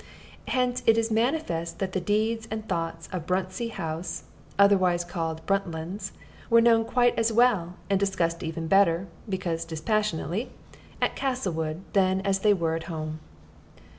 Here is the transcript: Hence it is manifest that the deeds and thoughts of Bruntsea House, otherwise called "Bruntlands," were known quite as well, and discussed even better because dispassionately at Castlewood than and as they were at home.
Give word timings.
Hence 0.47 0.81
it 0.87 0.97
is 0.97 1.11
manifest 1.11 1.77
that 1.77 1.91
the 1.93 2.01
deeds 2.01 2.47
and 2.49 2.67
thoughts 2.67 3.07
of 3.11 3.27
Bruntsea 3.27 3.69
House, 3.73 4.23
otherwise 4.57 5.05
called 5.05 5.45
"Bruntlands," 5.45 6.11
were 6.49 6.59
known 6.59 6.85
quite 6.85 7.15
as 7.19 7.31
well, 7.31 7.75
and 7.87 7.99
discussed 7.99 8.41
even 8.41 8.65
better 8.65 9.05
because 9.29 9.63
dispassionately 9.63 10.49
at 10.99 11.15
Castlewood 11.15 11.83
than 11.93 12.17
and 12.17 12.25
as 12.25 12.39
they 12.39 12.51
were 12.51 12.73
at 12.75 12.85
home. 12.89 13.19